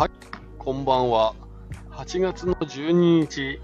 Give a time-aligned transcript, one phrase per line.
[0.00, 0.10] はい
[0.56, 1.34] こんばんは。
[1.90, 3.60] 8月の12日、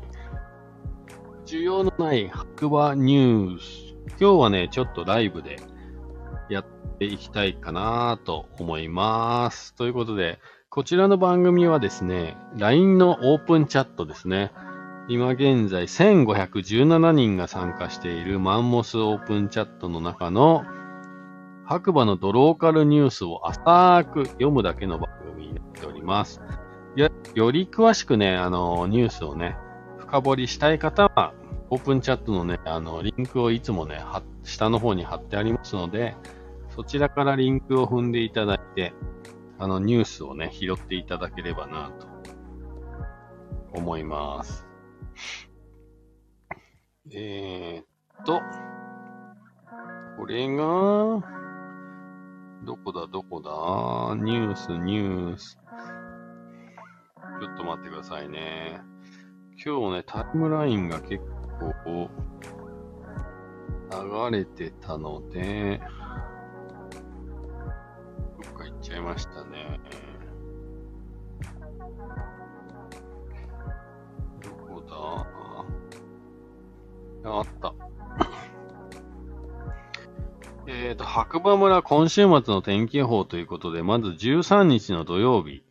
[1.46, 3.94] 需要のない白馬ニュース。
[4.20, 5.56] 今日はね、ちょっとライブで
[6.50, 6.66] やっ
[6.98, 9.74] ていきたいかなと思います。
[9.76, 14.52] ということで、こちらの番組はですね、LINE のオープンチャットですね。
[15.08, 20.66] 今現在1517人が参加しているマンモスオープンチャットの中の
[21.68, 26.40] 白馬のドローカルニュースを浅く読むだけの番組になっております。
[26.94, 29.56] よより詳しくね、あの、ニュースをね、
[29.98, 31.34] 深掘りしたい方は、
[31.68, 34.00] オープンチャットのね、あの、リンクをいつもね、
[34.44, 36.14] 下の方に貼ってありますので、
[36.70, 38.92] そちらからリンクを踏んでいただいて、
[39.58, 42.06] あの、ニュースをね、拾っていただければなと
[43.72, 44.68] 思います。
[47.10, 48.40] えー、っと、
[50.16, 51.45] これが、
[52.66, 53.50] どこだ、どこだ？
[54.16, 55.56] ニュース、ニュース。
[57.40, 58.80] ちょっと待ってくださいね。
[59.64, 61.24] 今日ね、タイムラインが結
[61.84, 62.10] 構
[64.30, 65.80] 流れてたので、
[68.42, 69.78] どっか行っちゃいましたね。
[74.42, 74.82] どこ
[77.22, 77.30] だ？
[77.30, 77.72] あった。
[80.68, 85.62] えっ、と、白馬村今週末の天気予報ということで、まず13日の土曜日、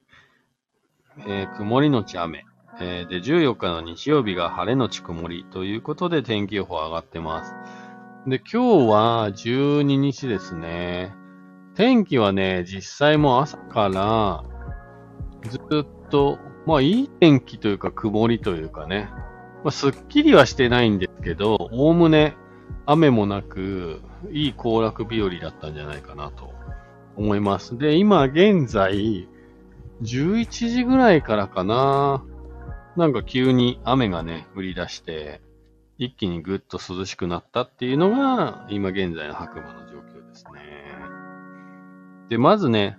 [1.28, 2.46] えー、曇りのち雨、
[2.80, 7.54] えー、で、14日の日曜日が晴れのち曇りということで天気予報上がってます。
[8.26, 11.14] で、今日は12日ですね。
[11.76, 14.44] 天気はね、実際も朝から
[15.50, 19.10] ずっと、まあいい天気というか曇りというかね、
[19.66, 22.38] まあ、すっきりはしてないんですけど、おおむね
[22.86, 26.54] 雨もなく、いい行楽日和だったんじゃないかなと
[27.16, 27.78] 思います。
[27.78, 29.28] で、今現在、
[30.02, 32.24] 11時ぐらいからかな。
[32.96, 35.42] なんか急に雨がね、降り出して、
[35.98, 40.62] 一気にぐっと涼しくなったっていうのが、今現在の白馬の状況ですね。
[42.30, 42.98] で、まずね、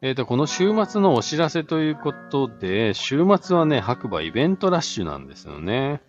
[0.00, 6.02] えっ、ー、と、この週末のお知らせということで、週末はね、白馬イベントラッシュなんですよね。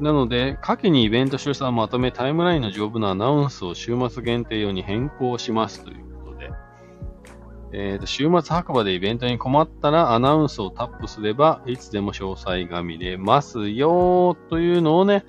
[0.00, 6.50] なので、下記にイベント詳細をまとめ、タイムラインの丈夫なアナウンスを週末限定用に変更しますということで、
[7.72, 15.24] えーと、週末白馬でイベントに困ったらアナウンスをタップすれば、いつでも詳細が見れますよというのをね、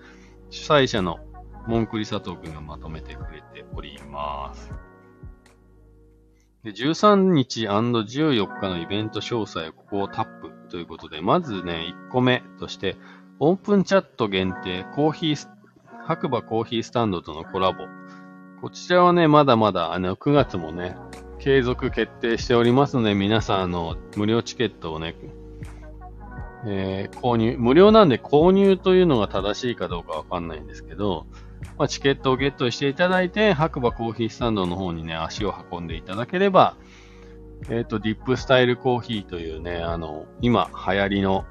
[0.50, 1.20] 主催者の
[1.68, 4.72] モンクリ佐藤くんがまとめてくれております。
[6.64, 12.96] で13日 &14 日のイベント詳細をここをタップということで、まずね、1個目として、
[13.44, 15.48] オープンチャット限定、コーヒー、
[16.06, 17.88] 白馬コーヒースタンドとのコラボ。
[18.62, 20.96] こちらはね、まだまだ、あの、9月もね、
[21.40, 25.16] 継続決定しておりますので、皆さん、あの、無料チケットをね、
[26.68, 31.26] えー、購入、無料なんで購入というのが正しいかどうかわかんないんですけど、
[31.80, 36.76] まあ、チケットをゲットしていただいて、白馬コーヒースタンドの方にね、足を運んでいただければ、
[37.72, 41.44] えっ、ー、と、ディップスタイルコーヒーというね、あの、今流行りの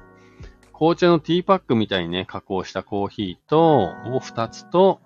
[0.81, 4.99] 紅茶のティーパックみたいにね、加工したコーヒーと、を2つと、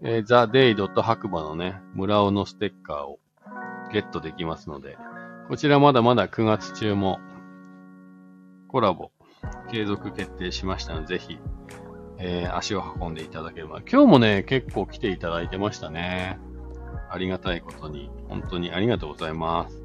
[0.00, 3.18] えー、ザ・デイドと白馬のね、村尾のステッカーを
[3.92, 4.96] ゲットできますので、
[5.48, 7.18] こちらまだまだ9月中も
[8.68, 9.10] コラボ
[9.72, 11.40] 継続決定しましたので、ぜひ、
[12.18, 13.80] えー、足を運んでいただければ。
[13.80, 16.38] 今日もね、結構来ていただいてましたね。
[17.10, 19.79] ありがたいことに、本当にありがとうございます。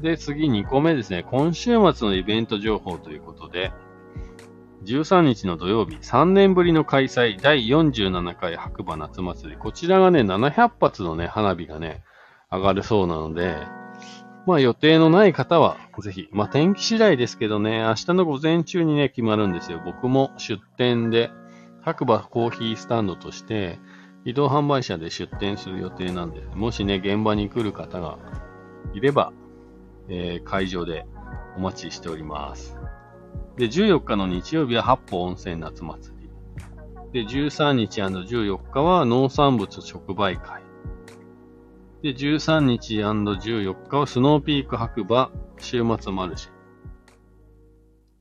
[0.00, 1.24] で、次2個目ですね。
[1.30, 3.72] 今週末のイベント情報ということで、
[4.84, 9.58] 13日の土曜日、3年ぶりの開催、第47回白馬夏祭り。
[9.58, 12.02] こちらがね、700発のね、花火がね、
[12.50, 13.56] 上がるそうなので、
[14.46, 19.82] まあ予定のない方は、ぜひ、まあ天気次第ですけどね、明日の午前中にね、決まるんですよ。
[19.84, 21.30] 僕も出店で、
[21.82, 23.78] 白馬コーヒースタンドとして、
[24.24, 28.18] 移動販売車で出店する予定なんで、もしね、現場に来る方が
[28.94, 29.32] いれば、
[30.10, 31.06] えー、会場で
[31.56, 32.76] お待ちしております。
[33.56, 36.30] で、14日の日曜日は八方温泉夏祭り。
[37.12, 40.62] で、13日 &14 日は農産物直売会。
[42.02, 46.50] で、13日 &14 日はスノーピーク白馬週末マルシェ。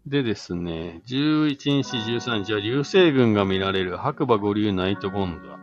[0.05, 5.59] でですね、11日、13日は流星群が見られる白馬五流ナイトゴンドラ。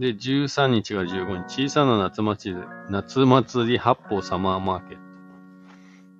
[0.00, 5.02] で、13日が15日、小さな夏祭り、夏祭り八方サマーマーケット。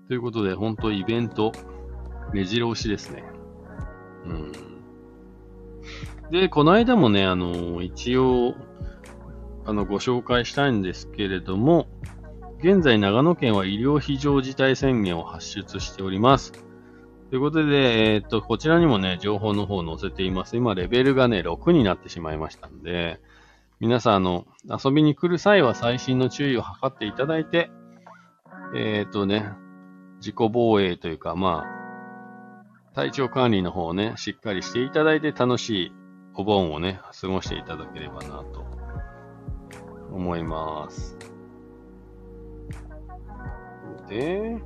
[0.09, 1.53] ということで、本当イベント、
[2.35, 3.25] 目白押しですね。
[4.27, 4.53] うん。
[6.31, 8.55] で、この間もね、あの、一応、
[9.65, 11.89] あの、ご紹介したいんですけれども、
[12.59, 16.53] 現在長野県は医療非常事態宣言を発出しております。
[17.31, 20.59] ということで、えー、っと、こちらにもね、情報の方を載せています。
[20.59, 23.21] 今、レベルがね、6になってしまいましたんで、
[23.81, 27.71] 皆さん、あの、遊びに来る際は細心の注意を図っていただいて、
[28.77, 29.53] えー、っとね、
[30.19, 35.93] 自己防衛というか、まあ、体調管理の方をね、しっかりしていただいて楽しい
[36.35, 38.67] お盆をね、過ごしていただければなと
[40.13, 41.17] 思います。
[44.11, 44.63] で、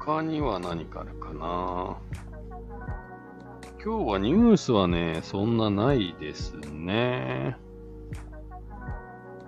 [0.00, 1.98] 他には何かあるかな
[3.84, 7.56] 今日はニュースはね、そんなないですね。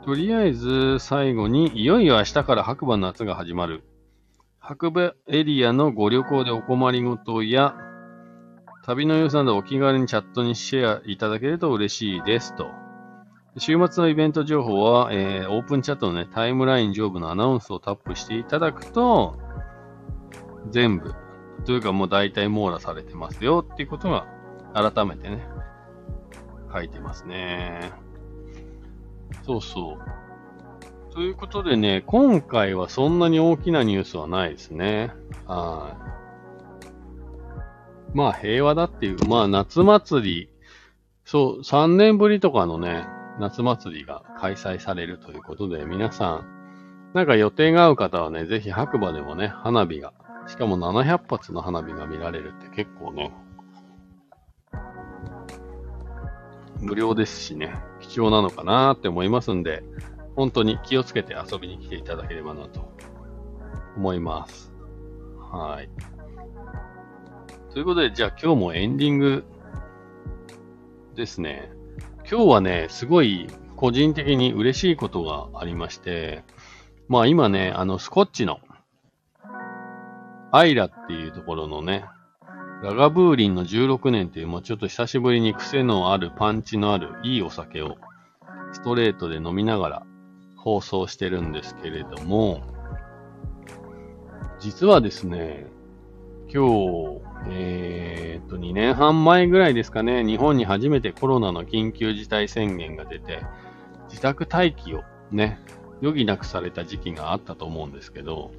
[0.04, 3.84] とりあえず最後に、いよいよ明日から白馬夏が始まる。
[4.58, 7.76] 白馬エリアのご旅行でお困りごとや、
[8.84, 12.66] 旅の様子などお気軽にチャットにシェアいただけると嬉しいですと。
[13.56, 19.38] 週末のイベント情報は、えー、オープンチャットのね、タイムライン上部のアナウンスをタップしていただくと、
[20.70, 21.14] 全部、
[21.64, 24.26] というかもう大体網羅されてますよっていうことが
[24.74, 25.46] 改めてね、
[26.72, 27.92] 書いてますね。
[29.44, 31.14] そうそう。
[31.14, 35.12] ということでね、今回はそんなに大きなニュースはないですね。
[35.46, 35.96] は
[38.12, 38.16] い。
[38.16, 40.48] まあ平和だっていう、まあ夏祭り、
[41.24, 43.06] そう、3年ぶりとかのね、
[43.38, 46.54] 夏祭りが開催されるということで、皆さん、
[47.14, 50.12] なんか予定が合う方はね、ぜひ白馬でもね、花火が、
[50.46, 53.32] しかも700発の花火が見られるって結構ね、
[56.80, 59.82] 無料ですしね、貴重なのかなって思いますんで、
[60.36, 62.92] 本当に気をつけて遊びに来ていただければなと
[63.96, 64.72] 思います。
[65.50, 65.88] はい。
[67.72, 69.44] ということで、じゃあ今日もエンディング
[71.14, 71.70] ですね。
[72.30, 76.44] 今日はね、すごい個人的に嬉しいことがありまして、
[77.08, 78.60] まあ今ね、あのスコッチの
[80.56, 82.04] アイラっていうところのね、
[82.80, 87.96] ラガブーリンの16年っていう、もうちょっと久しぶりに癖のあるパンチのあるいいお酒を
[88.70, 90.06] ストレートで飲みながら
[90.56, 92.62] 放送してるんですけれども、
[94.60, 95.66] 実はですね、
[96.48, 103.42] 今日、えー、っと、2年半前ぐらいですかね、日本に初めてコロナの緊急事態宣言が出て、
[104.08, 105.02] 自宅待機を
[105.32, 105.58] ね、
[106.00, 108.52] 余儀なくされた時期があったと思うんですけど、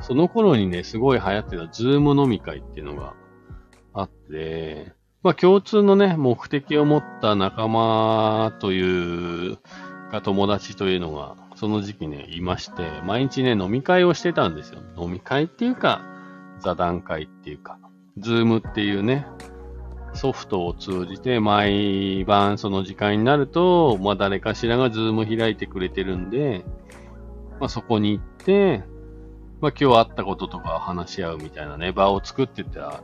[0.00, 3.14] その頃にね、すごい流行ってたズーム飲み会っていうのが
[3.92, 4.92] あって、
[5.22, 9.58] まあ共通のね、目的を持った仲間という
[10.10, 14.80] か友達というのが、その時期ね、いまして、毎日ね、飲み会をしてたんですよ。
[14.96, 16.02] 飲み会っていうか、
[16.60, 17.78] 座談会っていうか、
[18.18, 19.26] Zoom っていうね、
[20.12, 26.64] ソフトを通じて毎晩その時間になると、まあ誰かしらが Zoom 開いてくれてるんで、
[27.60, 28.82] まあそこに行って、
[29.60, 33.02] まあ今日あったこととか話し合うみたいなね、場を作ってた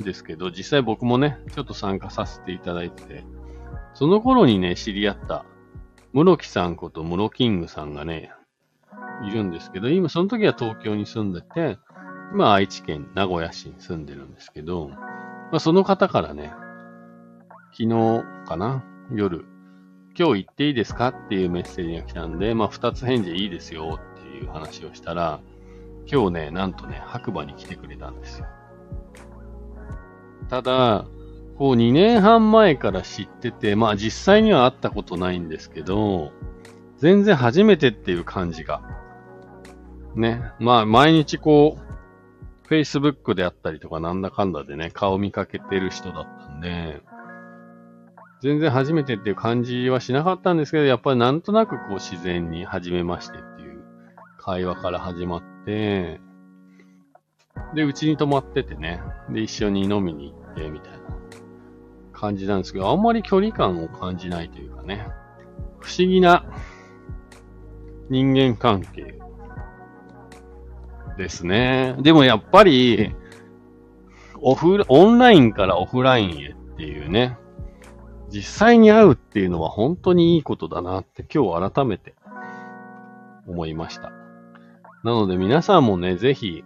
[0.00, 3.24] んですけど、実際僕もね、ちょっと参加させていただいてて、
[3.94, 5.44] その頃にね、知り合った
[6.12, 8.32] 室木さんこと室キングさんがね、
[9.26, 11.78] いるんですけど、今その時は東京に住んでて、
[12.32, 14.96] 今愛知県名古屋市に住んでるんですけど、ま
[15.54, 16.52] あ、その方からね、
[17.72, 19.46] 昨日かな夜、
[20.16, 23.98] 今日行っていいですかっていうメッセージが来たんで、まあ、二つ返事いいですよ
[24.38, 25.40] いう話をしたら、
[26.10, 28.46] 今日ね、なんとね、白馬に来てくれたんですよ。
[30.48, 31.04] ただ、
[31.58, 36.32] こう2年半前から知ってて、まあ実際には会ったことないんですけど、
[36.98, 38.80] 全然初めてっていう感じが。
[40.14, 40.42] ね。
[40.58, 47.02] まあ毎日こう、Facebook であったりとかなんだかんだでね、顔見かけてる人だったんで、
[48.40, 53.57] 全然初めてっていう感じはしなかったんですけど、やっぱりなんとなくこう自然に初めましてって
[54.48, 56.22] 会話から始まって、
[57.74, 60.98] で、うちに泊まっててね、で、一緒に飲みに行って、みたいな
[62.14, 65.06] 感じなんですけど、あんまり距離感を感じないというかね、
[65.80, 66.46] 不思議な
[68.08, 69.18] 人間関係
[71.18, 71.96] ですね。
[71.98, 73.14] でもやっぱり、
[74.40, 77.36] オフ、オンラインからオフラインへっていうね、
[78.30, 82.14] 実際に会うっていうのは本当にいいことだなって今日改めて
[83.46, 84.10] 思いました。
[85.04, 86.64] なので皆さんもね、ぜひ、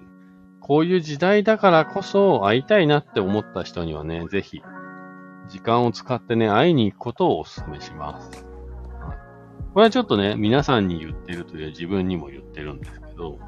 [0.61, 4.63] こういう時代だからこそ会いたいなって思った人にはね、ぜひ、
[5.49, 8.47] 時間を使ってね、会いに行くことをお勧めします。
[9.75, 13.39] これはちょっとね、皆さんに言ってるという自分にも言ってるんですけど、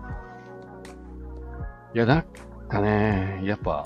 [1.95, 2.25] いや、なん
[2.69, 3.85] かね、やっぱ、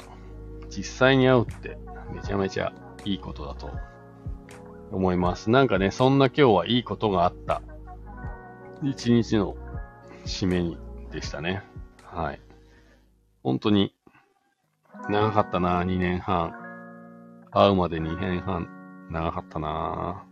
[0.68, 1.78] 実際に会うって
[2.12, 2.72] めちゃめちゃ
[3.04, 3.70] いいことだと
[4.90, 5.50] 思います。
[5.50, 7.62] なんかね、そんな今日はいいことがあった
[8.82, 9.56] 一日の
[10.24, 10.78] 締めに
[11.10, 11.62] でしたね。
[12.04, 12.40] はい。
[13.42, 13.94] 本当に
[15.08, 16.52] 長かったな、2年半。
[17.50, 18.68] 会うまで2年半。
[19.10, 20.24] 長かったな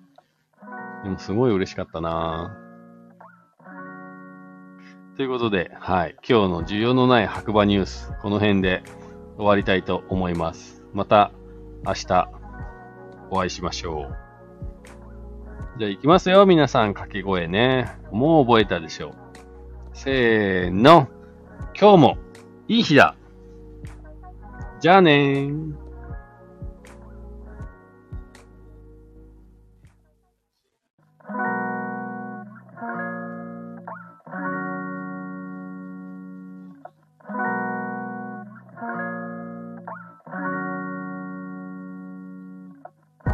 [1.02, 2.54] でもすごい嬉しかったな
[5.16, 6.16] ということで、はい。
[6.28, 8.82] 今日の需要のない白馬ニュース、この辺で
[9.36, 10.84] 終わりたいと思います。
[10.92, 11.32] また
[11.86, 12.28] 明日
[13.30, 14.16] お会いしましょう。
[15.78, 17.96] じゃあ行きますよ、皆さん掛け声ね。
[18.10, 19.25] もう覚えたでしょう。
[19.96, 21.08] せーの。
[21.74, 22.18] 今日も
[22.68, 23.16] いい日だ。
[24.78, 25.85] じゃあねー。